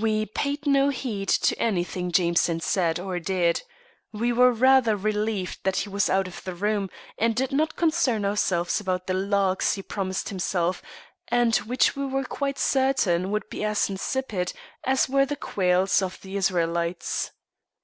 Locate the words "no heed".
0.66-1.28